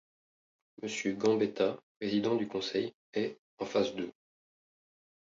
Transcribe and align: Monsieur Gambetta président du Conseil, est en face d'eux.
Monsieur 0.81 1.13
Gambetta 1.13 1.79
président 1.99 2.33
du 2.35 2.47
Conseil, 2.47 2.95
est 3.13 3.39
en 3.59 3.67
face 3.67 3.93
d'eux. 3.93 4.11